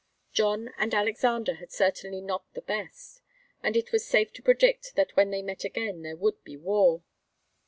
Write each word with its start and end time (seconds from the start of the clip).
John 0.33 0.71
and 0.79 0.95
Alexander 0.95 1.53
had 1.53 1.71
certainly 1.71 2.21
not 2.21 2.43
the 2.55 2.63
best, 2.63 3.21
and 3.61 3.77
it 3.77 3.91
was 3.91 4.03
safe 4.03 4.33
to 4.33 4.41
predict 4.41 4.95
that 4.95 5.15
when 5.15 5.29
they 5.29 5.43
met 5.43 5.63
again 5.63 6.01
there 6.01 6.17
would 6.17 6.43
be 6.43 6.57
war. 6.57 7.03